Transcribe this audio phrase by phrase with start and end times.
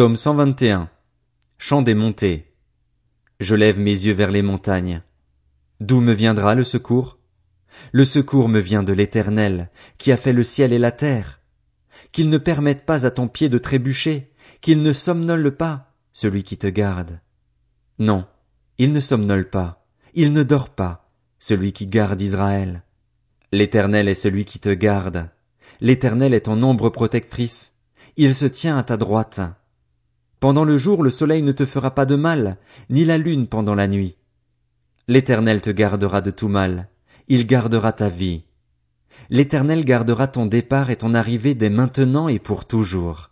[0.00, 0.88] Psaume 121.
[1.58, 2.54] Chant des montées.
[3.38, 5.02] Je lève mes yeux vers les montagnes.
[5.80, 7.18] D'où me viendra le secours?
[7.92, 9.68] Le secours me vient de l'Éternel,
[9.98, 11.40] qui a fait le ciel et la terre.
[12.12, 14.32] Qu'il ne permette pas à ton pied de trébucher,
[14.62, 17.20] qu'il ne somnole pas, celui qui te garde.
[17.98, 18.24] Non,
[18.78, 22.84] il ne somnole pas, il ne dort pas, celui qui garde Israël.
[23.52, 25.28] L'Éternel est celui qui te garde.
[25.82, 27.74] L'Éternel est ton ombre protectrice.
[28.16, 29.42] Il se tient à ta droite.
[30.40, 32.56] Pendant le jour le soleil ne te fera pas de mal,
[32.88, 34.16] ni la lune pendant la nuit.
[35.06, 36.88] L'Éternel te gardera de tout mal,
[37.28, 38.44] il gardera ta vie.
[39.28, 43.29] L'Éternel gardera ton départ et ton arrivée dès maintenant et pour toujours.